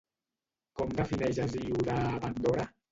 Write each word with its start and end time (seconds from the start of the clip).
Com 0.81 0.95
defineix 1.01 1.43
Hesíode 1.45 2.03
a 2.15 2.19
Pandora? 2.27 2.69